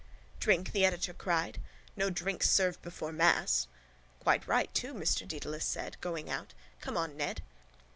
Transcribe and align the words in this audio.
—Drink! 0.39 0.71
the 0.71 0.83
editor 0.83 1.13
cried. 1.13 1.61
No 1.95 2.09
drinks 2.09 2.49
served 2.49 2.81
before 2.81 3.11
mass. 3.11 3.67
—Quite 4.19 4.47
right 4.47 4.73
too, 4.73 4.95
Mr 4.95 5.27
Dedalus 5.27 5.63
said, 5.63 6.01
going 6.01 6.27
out. 6.27 6.55
Come 6.79 6.97
on, 6.97 7.15
Ned. 7.15 7.43